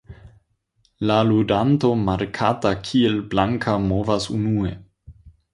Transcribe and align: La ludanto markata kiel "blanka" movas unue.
La 1.09 1.17
ludanto 1.31 1.93
markata 2.07 2.73
kiel 2.89 3.21
"blanka" 3.35 3.79
movas 3.87 4.29
unue. 4.39 4.77